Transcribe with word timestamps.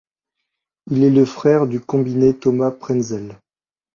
Il 0.89 1.03
est 1.03 1.11
le 1.11 1.25
frère 1.25 1.67
du 1.67 1.79
combiné 1.79 2.35
Thomas 2.35 2.71
Prenzel. 2.71 3.37